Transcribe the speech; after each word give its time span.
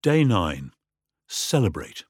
Day 0.00 0.22
9 0.22 0.70
Celebrate. 1.26 2.04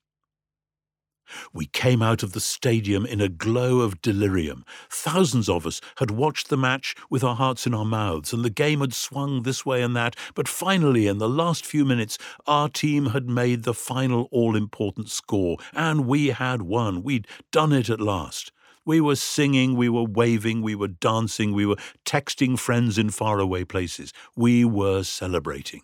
We 1.54 1.65
came 1.65 2.03
out 2.03 2.22
of 2.22 2.33
the 2.33 2.41
stadium 2.41 3.07
in 3.07 3.22
a 3.22 3.30
glow 3.30 3.80
of 3.80 4.03
delirium. 4.03 4.67
Thousands 4.91 5.49
of 5.49 5.67
us 5.67 5.80
had 5.96 6.11
watched 6.11 6.51
the 6.51 6.59
match 6.59 6.95
with 7.09 7.24
our 7.24 7.37
hearts 7.37 7.66
in 7.66 7.72
our 7.72 7.87
mouths, 7.87 8.35
and 8.35 8.45
the 8.45 8.51
game 8.51 8.80
had 8.80 8.93
swung 8.93 9.43
this 9.43 9.64
way 9.64 9.80
and 9.80 9.96
that. 9.96 10.16
But 10.35 10.48
finally, 10.48 11.06
in 11.06 11.16
the 11.16 11.30
last 11.30 11.64
few 11.64 11.87
minutes, 11.87 12.19
our 12.46 12.69
team 12.69 13.06
had 13.06 13.27
made 13.27 13.62
the 13.62 13.72
final 13.72 14.29
all 14.30 14.55
important 14.55 15.09
score, 15.09 15.57
and 15.73 16.07
we 16.07 16.27
had 16.27 16.61
won. 16.61 17.02
We'd 17.02 17.27
done 17.50 17.73
it 17.73 17.89
at 17.89 18.02
last. 18.02 18.52
We 18.84 19.00
were 19.00 19.16
singing, 19.16 19.77
we 19.77 19.89
were 19.89 20.05
waving, 20.05 20.61
we 20.61 20.75
were 20.75 20.89
dancing, 20.89 21.55
we 21.55 21.64
were 21.64 21.77
texting 22.05 22.59
friends 22.59 22.98
in 22.98 23.09
faraway 23.09 23.64
places. 23.64 24.12
We 24.36 24.66
were 24.66 25.05
celebrating. 25.05 25.80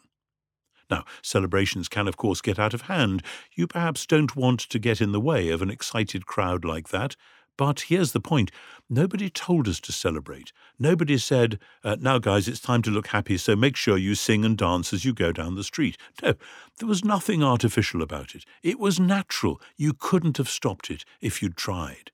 Now, 0.91 1.05
celebrations 1.23 1.89
can, 1.89 2.09
of 2.09 2.17
course, 2.17 2.41
get 2.41 2.59
out 2.59 2.75
of 2.75 2.83
hand. 2.83 3.23
You 3.55 3.67
perhaps 3.67 4.07
don't 4.07 4.37
want 4.37 4.61
to 4.61 4.79
get 4.79 5.01
in 5.01 5.13
the 5.13 5.21
way 5.21 5.51
of 5.51 5.63
an 5.63 5.71
excited 5.71 6.27
crowd 6.27 6.65
like 6.65 6.89
that. 6.89 7.17
But 7.57 7.83
here's 7.83 8.13
the 8.13 8.21
point 8.21 8.51
nobody 8.91 9.31
told 9.31 9.69
us 9.69 9.81
to 9.81 9.93
celebrate. 9.93 10.53
Nobody 10.79 11.19
said, 11.19 11.59
uh, 11.85 11.97
now, 12.01 12.19
guys, 12.19 12.49
it's 12.49 12.61
time 12.61 12.83
to 12.83 12.91
look 12.91 13.09
happy, 13.09 13.37
so 13.39 13.55
make 13.55 13.77
sure 13.77 13.97
you 13.97 14.15
sing 14.15 14.45
and 14.45 14.59
dance 14.59 14.93
as 14.93 15.05
you 15.05 15.15
go 15.15 15.33
down 15.33 15.55
the 15.55 15.65
street. 15.65 15.97
No, 16.23 16.35
there 16.79 16.89
was 16.89 17.05
nothing 17.05 17.43
artificial 17.43 18.03
about 18.03 18.35
it. 18.35 18.45
It 18.63 18.79
was 18.79 18.99
natural. 18.99 19.61
You 19.77 19.93
couldn't 19.95 20.37
have 20.39 20.49
stopped 20.49 20.91
it 20.91 21.05
if 21.21 21.43
you'd 21.43 21.57
tried. 21.57 22.11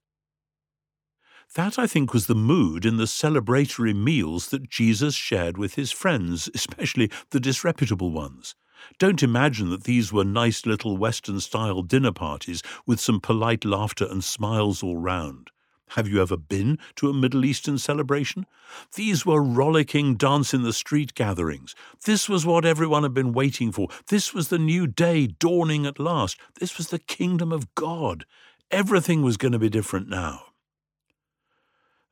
That, 1.55 1.80
I 1.80 1.89
think, 1.89 2.15
was 2.15 2.27
the 2.27 2.35
mood 2.37 2.85
in 2.85 2.97
the 2.97 3.05
celebratory 3.05 3.95
meals 3.95 4.51
that 4.51 4.71
Jesus 4.71 5.16
shared 5.16 5.59
with 5.59 5.75
his 5.75 5.91
friends, 5.91 6.49
especially 6.55 7.11
the 7.30 7.41
disreputable 7.41 8.13
ones. 8.13 8.55
Don't 8.98 9.23
imagine 9.23 9.70
that 9.70 9.84
these 9.84 10.12
were 10.12 10.25
nice 10.25 10.66
little 10.66 10.97
Western 10.97 11.41
style 11.41 11.83
dinner 11.83 12.12
parties 12.12 12.62
with 12.87 13.01
some 13.01 13.21
polite 13.21 13.65
laughter 13.65 14.07
and 14.09 14.23
smiles 14.23 14.82
all 14.82 14.96
round. 14.96 15.51
Have 15.95 16.07
you 16.07 16.23
ever 16.23 16.37
been 16.37 16.79
to 16.96 17.10
a 17.10 17.15
Middle 17.15 17.45
Eastern 17.45 17.77
celebration? 17.77 18.46
These 18.95 19.27
were 19.27 19.43
rollicking 19.43 20.15
dance 20.15 20.55
in 20.55 20.63
the 20.63 20.73
street 20.73 21.15
gatherings. 21.15 21.74
This 22.05 22.29
was 22.29 22.46
what 22.46 22.65
everyone 22.65 23.02
had 23.02 23.13
been 23.13 23.32
waiting 23.32 23.73
for. 23.73 23.88
This 24.07 24.32
was 24.32 24.49
the 24.49 24.59
new 24.59 24.87
day 24.87 25.27
dawning 25.27 25.87
at 25.87 25.99
last. 25.99 26.38
This 26.60 26.79
was 26.79 26.88
the 26.88 27.01
kingdom 27.01 27.51
of 27.51 27.74
God. 27.74 28.24
Everything 28.71 29.23
was 29.23 29.37
going 29.37 29.51
to 29.51 29.59
be 29.59 29.68
different 29.68 30.09
now. 30.09 30.43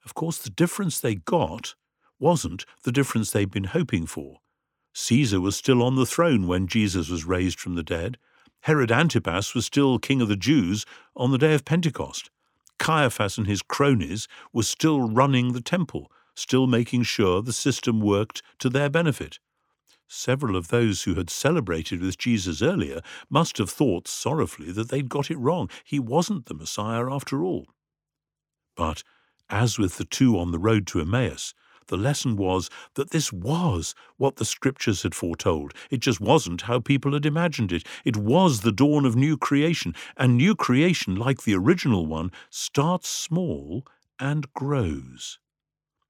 Of 0.04 0.14
course, 0.14 0.38
the 0.38 0.50
difference 0.50 0.98
they 0.98 1.14
got 1.14 1.76
wasn't 2.18 2.64
the 2.82 2.90
difference 2.90 3.30
they'd 3.30 3.50
been 3.50 3.64
hoping 3.64 4.06
for. 4.06 4.38
Caesar 5.00 5.40
was 5.40 5.54
still 5.54 5.80
on 5.80 5.94
the 5.94 6.04
throne 6.04 6.48
when 6.48 6.66
Jesus 6.66 7.08
was 7.08 7.24
raised 7.24 7.60
from 7.60 7.76
the 7.76 7.84
dead. 7.84 8.18
Herod 8.62 8.90
Antipas 8.90 9.54
was 9.54 9.64
still 9.64 10.00
king 10.00 10.20
of 10.20 10.26
the 10.26 10.36
Jews 10.36 10.84
on 11.14 11.30
the 11.30 11.38
day 11.38 11.54
of 11.54 11.64
Pentecost. 11.64 12.30
Caiaphas 12.80 13.38
and 13.38 13.46
his 13.46 13.62
cronies 13.62 14.26
were 14.52 14.64
still 14.64 15.08
running 15.08 15.52
the 15.52 15.60
temple, 15.60 16.10
still 16.34 16.66
making 16.66 17.04
sure 17.04 17.40
the 17.40 17.52
system 17.52 18.00
worked 18.00 18.42
to 18.58 18.68
their 18.68 18.90
benefit. 18.90 19.38
Several 20.08 20.56
of 20.56 20.66
those 20.66 21.04
who 21.04 21.14
had 21.14 21.30
celebrated 21.30 22.00
with 22.00 22.18
Jesus 22.18 22.60
earlier 22.60 23.00
must 23.30 23.58
have 23.58 23.70
thought 23.70 24.08
sorrowfully 24.08 24.72
that 24.72 24.88
they'd 24.88 25.08
got 25.08 25.30
it 25.30 25.38
wrong. 25.38 25.70
He 25.84 26.00
wasn't 26.00 26.46
the 26.46 26.54
Messiah 26.54 27.08
after 27.08 27.44
all. 27.44 27.68
But 28.74 29.04
as 29.48 29.78
with 29.78 29.96
the 29.96 30.04
two 30.04 30.36
on 30.36 30.50
the 30.50 30.58
road 30.58 30.88
to 30.88 31.00
Emmaus, 31.00 31.54
the 31.88 31.96
lesson 31.96 32.36
was 32.36 32.70
that 32.94 33.10
this 33.10 33.32
was 33.32 33.94
what 34.16 34.36
the 34.36 34.44
scriptures 34.44 35.02
had 35.02 35.14
foretold. 35.14 35.74
It 35.90 36.00
just 36.00 36.20
wasn't 36.20 36.62
how 36.62 36.80
people 36.80 37.12
had 37.12 37.26
imagined 37.26 37.72
it. 37.72 37.84
It 38.04 38.16
was 38.16 38.60
the 38.60 38.72
dawn 38.72 39.04
of 39.04 39.16
new 39.16 39.36
creation, 39.36 39.94
and 40.16 40.36
new 40.36 40.54
creation, 40.54 41.16
like 41.16 41.42
the 41.42 41.54
original 41.54 42.06
one, 42.06 42.30
starts 42.50 43.08
small 43.08 43.84
and 44.18 44.52
grows. 44.52 45.38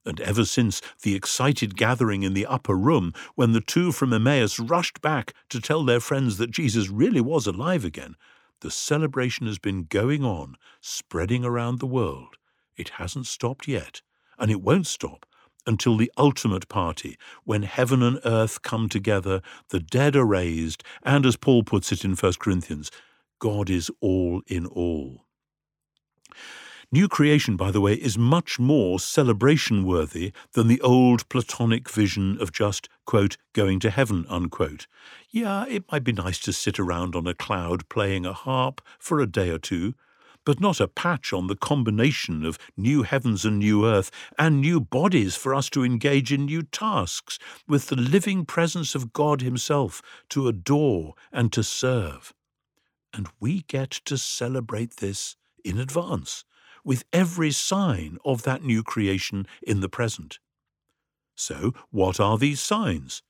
And 0.04 0.20
ever 0.20 0.44
since 0.44 0.80
the 1.02 1.14
excited 1.14 1.76
gathering 1.76 2.22
in 2.22 2.34
the 2.34 2.46
upper 2.46 2.74
room, 2.74 3.12
when 3.34 3.52
the 3.52 3.60
two 3.60 3.92
from 3.92 4.12
Emmaus 4.12 4.58
rushed 4.58 5.00
back 5.00 5.34
to 5.50 5.60
tell 5.60 5.84
their 5.84 6.00
friends 6.00 6.38
that 6.38 6.50
Jesus 6.50 6.88
really 6.88 7.20
was 7.20 7.46
alive 7.46 7.84
again, 7.84 8.16
the 8.60 8.70
celebration 8.70 9.46
has 9.46 9.58
been 9.58 9.84
going 9.84 10.24
on, 10.24 10.56
spreading 10.80 11.44
around 11.44 11.78
the 11.78 11.86
world. 11.86 12.36
It 12.76 12.90
hasn't 12.90 13.26
stopped 13.26 13.68
yet, 13.68 14.02
and 14.38 14.50
it 14.50 14.62
won't 14.62 14.86
stop 14.86 15.26
until 15.68 15.96
the 15.96 16.10
ultimate 16.16 16.68
party, 16.68 17.16
when 17.44 17.62
heaven 17.62 18.02
and 18.02 18.18
earth 18.24 18.62
come 18.62 18.88
together, 18.88 19.42
the 19.68 19.78
dead 19.78 20.16
are 20.16 20.24
raised, 20.24 20.82
and 21.04 21.24
as 21.24 21.36
Paul 21.36 21.62
puts 21.62 21.92
it 21.92 22.04
in 22.04 22.16
1 22.16 22.32
Corinthians, 22.40 22.90
God 23.38 23.70
is 23.70 23.90
all 24.00 24.42
in 24.46 24.66
all. 24.66 25.26
New 26.90 27.06
creation, 27.06 27.54
by 27.54 27.70
the 27.70 27.82
way, 27.82 27.92
is 27.92 28.16
much 28.16 28.58
more 28.58 28.98
celebration 28.98 29.84
worthy 29.84 30.32
than 30.54 30.68
the 30.68 30.80
old 30.80 31.28
Platonic 31.28 31.90
vision 31.90 32.38
of 32.40 32.50
just, 32.50 32.88
quote, 33.04 33.36
going 33.52 33.78
to 33.80 33.90
heaven, 33.90 34.24
unquote. 34.26 34.86
Yeah, 35.30 35.66
it 35.68 35.84
might 35.92 36.02
be 36.02 36.12
nice 36.12 36.38
to 36.40 36.52
sit 36.52 36.78
around 36.78 37.14
on 37.14 37.26
a 37.26 37.34
cloud 37.34 37.86
playing 37.90 38.24
a 38.24 38.32
harp 38.32 38.80
for 38.98 39.20
a 39.20 39.26
day 39.26 39.50
or 39.50 39.58
two, 39.58 39.94
but 40.48 40.60
not 40.60 40.80
a 40.80 40.88
patch 40.88 41.30
on 41.30 41.46
the 41.46 41.54
combination 41.54 42.42
of 42.42 42.58
new 42.74 43.02
heavens 43.02 43.44
and 43.44 43.58
new 43.58 43.84
earth 43.84 44.10
and 44.38 44.62
new 44.62 44.80
bodies 44.80 45.36
for 45.36 45.54
us 45.54 45.68
to 45.68 45.84
engage 45.84 46.32
in 46.32 46.46
new 46.46 46.62
tasks 46.62 47.38
with 47.66 47.88
the 47.88 47.96
living 47.96 48.46
presence 48.46 48.94
of 48.94 49.12
God 49.12 49.42
Himself 49.42 50.00
to 50.30 50.48
adore 50.48 51.12
and 51.30 51.52
to 51.52 51.62
serve. 51.62 52.32
And 53.12 53.28
we 53.38 53.64
get 53.68 53.90
to 54.06 54.16
celebrate 54.16 54.96
this 54.96 55.36
in 55.66 55.78
advance, 55.78 56.46
with 56.82 57.04
every 57.12 57.50
sign 57.50 58.16
of 58.24 58.44
that 58.44 58.62
new 58.62 58.82
creation 58.82 59.46
in 59.62 59.80
the 59.80 59.88
present. 59.90 60.38
So, 61.34 61.74
what 61.90 62.18
are 62.20 62.38
these 62.38 62.62
signs? 62.62 63.22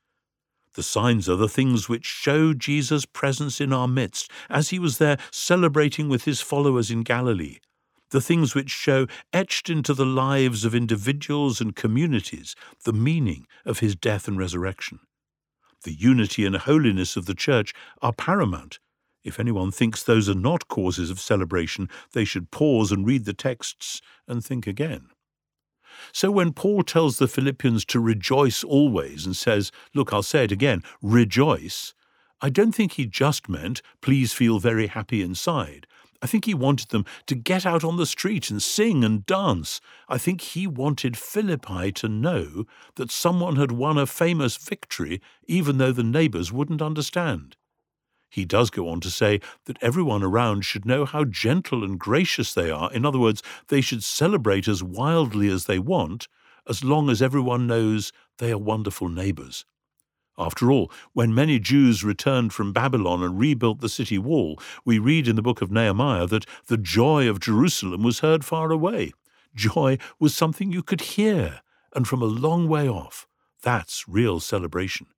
The 0.79 0.85
signs 0.85 1.29
are 1.29 1.35
the 1.35 1.49
things 1.49 1.89
which 1.89 2.07
show 2.07 2.55
Jesus' 2.55 3.05
presence 3.05 3.61
in 3.61 3.73
our 3.73 3.89
midst 3.89 4.31
as 4.49 4.69
he 4.69 4.79
was 4.79 4.99
there 4.99 5.19
celebrating 5.33 6.09
with 6.09 6.23
his 6.23 6.41
followers 6.41 6.89
in 6.89 7.03
Galilee. 7.03 7.59
The 8.11 8.21
things 8.21 8.55
which 8.55 8.71
show, 8.71 9.09
etched 9.33 9.69
into 9.69 9.93
the 9.93 10.07
lives 10.07 10.65
of 10.65 10.77
individuals 10.77 11.61
and 11.61 11.75
communities, 11.75 12.55
the 12.85 12.93
meaning 12.93 13.49
of 13.65 13.81
his 13.81 13.97
death 13.97 14.29
and 14.29 14.39
resurrection. 14.39 15.01
The 15.83 15.95
unity 15.95 16.47
and 16.47 16.55
holiness 16.55 17.17
of 17.17 17.27
the 17.27 17.35
Church 17.35 17.75
are 18.01 18.13
paramount. 18.13 18.79
If 19.25 19.41
anyone 19.41 19.73
thinks 19.73 20.05
those 20.05 20.29
are 20.29 20.35
not 20.37 20.69
causes 20.69 21.11
of 21.11 21.19
celebration, 21.19 21.89
they 22.13 22.25
should 22.25 22.53
pause 22.53 22.93
and 22.93 23.05
read 23.05 23.25
the 23.25 23.35
texts 23.35 24.01
and 24.29 24.45
think 24.45 24.69
again. 24.69 25.09
So 26.13 26.31
when 26.31 26.53
Paul 26.53 26.83
tells 26.83 27.19
the 27.19 27.29
Philippians 27.29 27.85
to 27.87 28.01
rejoice 28.01 28.65
always 28.65 29.27
and 29.27 29.37
says, 29.37 29.71
Look, 29.95 30.13
I'll 30.13 30.23
say 30.23 30.45
it 30.45 30.53
again, 30.53 30.83
rejoice, 31.03 31.95
I 32.41 32.51
don't 32.51 32.73
think 32.73 32.93
he 32.93 33.07
just 33.07 33.49
meant, 33.49 33.83
please 34.01 34.33
feel 34.33 34.61
very 34.61 34.87
happy 34.87 35.23
inside. 35.23 35.87
I 36.21 36.27
think 36.27 36.45
he 36.45 36.55
wanted 36.55 36.89
them 36.89 37.05
to 37.27 37.35
get 37.35 37.65
out 37.65 37.85
on 37.85 37.97
the 37.97 38.07
street 38.07 38.51
and 38.51 38.63
sing 38.63 39.05
and 39.05 39.25
dance. 39.25 39.81
I 40.09 40.19
think 40.19 40.41
he 40.41 40.67
wanted 40.67 41.17
Philippi 41.17 41.93
to 41.93 42.09
know 42.09 42.65
that 42.97 43.11
someone 43.11 43.57
had 43.57 43.73
won 43.73 43.99
a 43.99 44.07
famous 44.07 44.57
victory, 44.57 45.21
even 45.47 45.79
though 45.79 45.93
the 45.93 46.03
neighbours 46.03 46.53
wouldn't 46.53 46.83
understand. 46.83 47.57
He 48.29 48.45
does 48.45 48.71
go 48.71 48.89
on 48.89 49.01
to 49.01 49.11
say 49.11 49.41
that 49.65 49.83
everyone 49.83 50.23
around 50.23 50.65
should 50.65 50.85
know 50.85 51.05
how 51.05 51.25
gentle 51.25 51.83
and 51.83 51.99
gracious 51.99 52.53
they 52.53 52.71
are. 52.71 52.93
In 52.93 53.07
other 53.07 53.19
words, 53.19 53.43
they 53.69 53.81
should 53.81 54.05
celebrate 54.05 54.69
as 54.69 54.83
wildly 54.83 55.49
as 55.49 55.65
they 55.65 55.79
want, 55.79 56.29
as 56.69 56.85
long 56.85 57.09
as 57.09 57.23
everyone 57.23 57.67
knows 57.67 58.13
they 58.39 58.53
are 58.53 58.59
wonderful 58.59 59.09
neighbours. 59.09 59.65
After 60.39 60.71
all, 60.71 60.93
when 61.15 61.35
many 61.35 61.59
Jews 61.59 62.05
returned 62.05 62.53
from 62.53 62.73
Babylon 62.73 63.25
and 63.25 63.41
rebuilt 63.41 63.81
the 63.81 63.89
city 63.89 64.19
wall, 64.19 64.61
we 64.85 64.99
read 65.01 65.27
in 65.27 65.35
the 65.35 65.43
book 65.43 65.61
of 65.61 65.73
Nehemiah 65.73 66.27
that 66.29 66.47
the 66.67 66.77
joy 66.77 67.29
of 67.29 67.41
Jerusalem 67.41 68.05
was 68.05 68.21
heard 68.21 68.45
far 68.45 68.71
away. 68.71 69.13
Joy 69.55 69.99
was 70.21 70.37
something 70.37 70.71
you 70.71 70.85
could 70.85 71.01
hear, 71.01 71.63
and 71.93 72.07
from 72.07 72.23
a 72.23 72.27
long 72.27 72.69
way 72.69 72.89
off. 72.89 73.27
That's 73.63 74.07
real 74.07 74.39
celebration. 74.39 75.09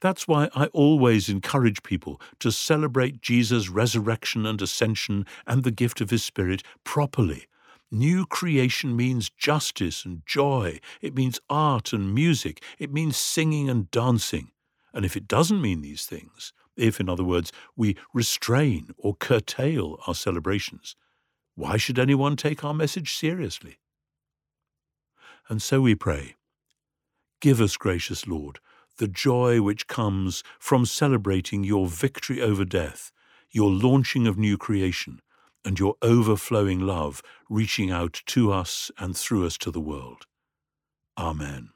That's 0.00 0.28
why 0.28 0.48
I 0.54 0.66
always 0.66 1.28
encourage 1.28 1.82
people 1.82 2.20
to 2.40 2.52
celebrate 2.52 3.20
Jesus' 3.20 3.68
resurrection 3.68 4.46
and 4.46 4.60
ascension 4.60 5.26
and 5.46 5.62
the 5.62 5.70
gift 5.70 6.00
of 6.00 6.10
his 6.10 6.24
Spirit 6.24 6.62
properly. 6.84 7.46
New 7.90 8.24
creation 8.24 8.96
means 8.96 9.28
justice 9.28 10.04
and 10.04 10.22
joy. 10.24 10.80
It 11.02 11.14
means 11.14 11.40
art 11.50 11.92
and 11.92 12.14
music. 12.14 12.62
It 12.78 12.92
means 12.92 13.16
singing 13.16 13.68
and 13.68 13.90
dancing. 13.90 14.50
And 14.94 15.04
if 15.04 15.16
it 15.16 15.28
doesn't 15.28 15.60
mean 15.60 15.82
these 15.82 16.06
things, 16.06 16.52
if, 16.76 17.00
in 17.00 17.08
other 17.08 17.24
words, 17.24 17.52
we 17.76 17.96
restrain 18.14 18.90
or 18.96 19.14
curtail 19.14 19.98
our 20.06 20.14
celebrations, 20.14 20.96
why 21.54 21.76
should 21.76 21.98
anyone 21.98 22.36
take 22.36 22.64
our 22.64 22.72
message 22.74 23.14
seriously? 23.14 23.78
And 25.48 25.60
so 25.60 25.82
we 25.82 25.94
pray. 25.94 26.36
Give 27.40 27.60
us, 27.60 27.76
gracious 27.76 28.26
Lord, 28.26 28.58
the 28.98 29.08
joy 29.08 29.60
which 29.60 29.86
comes 29.86 30.42
from 30.58 30.86
celebrating 30.86 31.64
your 31.64 31.86
victory 31.86 32.40
over 32.40 32.64
death, 32.64 33.10
your 33.50 33.70
launching 33.70 34.26
of 34.26 34.38
new 34.38 34.56
creation, 34.56 35.20
and 35.64 35.78
your 35.78 35.94
overflowing 36.02 36.80
love 36.80 37.22
reaching 37.48 37.90
out 37.90 38.22
to 38.26 38.52
us 38.52 38.90
and 38.98 39.16
through 39.16 39.46
us 39.46 39.56
to 39.58 39.70
the 39.70 39.80
world. 39.80 40.26
Amen. 41.18 41.70